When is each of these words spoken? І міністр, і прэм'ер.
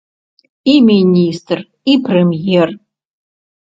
І 0.73 0.75
міністр, 0.87 1.63
і 1.91 1.97
прэм'ер. 2.11 2.69